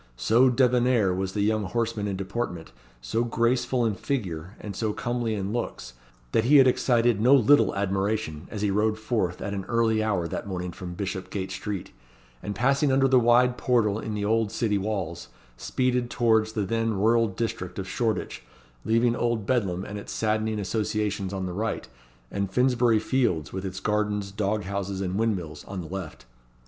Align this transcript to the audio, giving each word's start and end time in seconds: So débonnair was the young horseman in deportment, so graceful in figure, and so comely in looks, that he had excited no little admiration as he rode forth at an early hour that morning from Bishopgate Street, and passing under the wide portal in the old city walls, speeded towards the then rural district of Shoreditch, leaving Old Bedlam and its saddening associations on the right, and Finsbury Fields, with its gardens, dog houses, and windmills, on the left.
So 0.17 0.49
débonnair 0.49 1.15
was 1.15 1.33
the 1.33 1.41
young 1.43 1.63
horseman 1.65 2.07
in 2.07 2.15
deportment, 2.15 2.71
so 3.01 3.23
graceful 3.23 3.85
in 3.85 3.93
figure, 3.93 4.55
and 4.59 4.75
so 4.75 4.93
comely 4.93 5.35
in 5.35 5.53
looks, 5.53 5.93
that 6.31 6.45
he 6.45 6.57
had 6.57 6.65
excited 6.67 7.21
no 7.21 7.35
little 7.35 7.75
admiration 7.75 8.47
as 8.49 8.63
he 8.63 8.71
rode 8.71 8.97
forth 8.97 9.43
at 9.43 9.53
an 9.53 9.63
early 9.65 10.01
hour 10.01 10.27
that 10.27 10.47
morning 10.47 10.71
from 10.71 10.95
Bishopgate 10.95 11.51
Street, 11.51 11.91
and 12.41 12.55
passing 12.55 12.91
under 12.91 13.07
the 13.07 13.19
wide 13.19 13.59
portal 13.59 13.99
in 13.99 14.15
the 14.15 14.25
old 14.25 14.51
city 14.51 14.79
walls, 14.79 15.27
speeded 15.55 16.09
towards 16.09 16.53
the 16.53 16.65
then 16.65 16.95
rural 16.95 17.27
district 17.27 17.77
of 17.77 17.87
Shoreditch, 17.87 18.41
leaving 18.83 19.15
Old 19.15 19.45
Bedlam 19.45 19.85
and 19.85 19.99
its 19.99 20.11
saddening 20.11 20.57
associations 20.57 21.31
on 21.31 21.45
the 21.45 21.53
right, 21.53 21.87
and 22.31 22.49
Finsbury 22.49 22.97
Fields, 22.97 23.53
with 23.53 23.63
its 23.65 23.79
gardens, 23.79 24.31
dog 24.31 24.63
houses, 24.63 24.99
and 24.99 25.13
windmills, 25.13 25.63
on 25.65 25.79
the 25.79 25.87
left. 25.89 26.25